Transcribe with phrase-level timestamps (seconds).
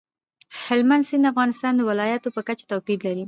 [0.65, 3.19] هلمند سیند د افغانستان د ولایاتو په کچه توپیر لري.